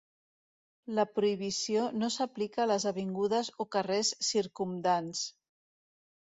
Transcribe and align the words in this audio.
La 0.99 1.03
prohibició 1.17 1.83
no 2.03 2.09
s'aplica 2.15 2.63
a 2.63 2.67
les 2.71 2.87
avingudes 2.93 3.53
o 3.65 3.69
carrers 3.77 4.11
circumdants. 4.31 5.23